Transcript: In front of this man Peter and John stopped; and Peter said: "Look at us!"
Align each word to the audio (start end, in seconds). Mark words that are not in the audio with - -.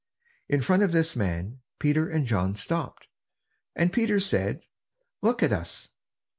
In 0.49 0.63
front 0.63 0.81
of 0.81 0.93
this 0.93 1.15
man 1.15 1.59
Peter 1.77 2.09
and 2.09 2.25
John 2.25 2.55
stopped; 2.55 3.07
and 3.75 3.93
Peter 3.93 4.19
said: 4.19 4.63
"Look 5.21 5.43
at 5.43 5.51
us!" 5.53 5.89